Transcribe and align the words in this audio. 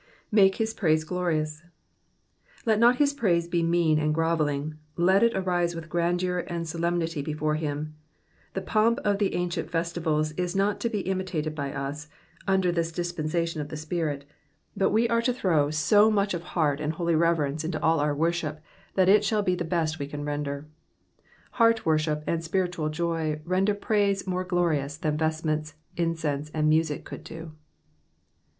''''Make 0.33 0.55
his 0.55 0.73
praise 0.73 1.03
glorious,^^ 1.03 1.61
Let 2.65 2.79
not 2.79 2.95
his 2.95 3.13
praise 3.13 3.47
be 3.47 3.61
mean 3.61 3.99
and 3.99 4.15
grovelling: 4.15 4.79
let 4.95 5.21
it 5.21 5.35
arise 5.35 5.75
with 5.75 5.89
grandeur 5.91 6.39
and 6.47 6.67
solemnity 6.67 7.21
before 7.21 7.53
him. 7.53 7.93
The 8.55 8.63
pomp 8.63 8.97
of 9.05 9.19
the 9.19 9.35
ancient 9.35 9.69
festivals 9.69 10.31
is 10.31 10.55
not 10.55 10.79
to 10.79 10.89
be 10.89 11.01
imitated 11.01 11.53
by 11.53 11.71
us, 11.71 12.07
under 12.47 12.71
this 12.71 12.91
dis 12.91 13.13
pensation 13.13 13.61
of 13.61 13.69
the 13.69 13.77
Spirit, 13.77 14.25
but 14.75 14.89
we 14.89 15.07
are 15.07 15.21
to 15.21 15.31
throw 15.33 15.69
so 15.69 16.09
much 16.09 16.33
of 16.33 16.41
heart 16.57 16.81
and 16.81 16.93
holy 16.93 17.13
reverence 17.13 17.63
mto 17.63 17.77
all 17.83 17.99
our 17.99 18.15
worship 18.15 18.59
that 18.95 19.07
it 19.07 19.23
shall 19.23 19.43
be 19.43 19.53
the 19.53 19.63
best 19.63 19.99
we 19.99 20.07
can 20.07 20.25
render. 20.25 20.65
Heart 21.61 21.85
worship 21.85 22.23
and 22.25 22.43
spiritual 22.43 22.89
joy 22.89 23.39
render 23.45 23.75
praise 23.75 24.25
more 24.25 24.45
glorious 24.45 24.97
than 24.97 25.15
vestments, 25.17 25.75
incense, 25.95 26.49
and 26.55 26.67
music 26.69 27.05
could 27.05 27.23
do. 27.23 27.51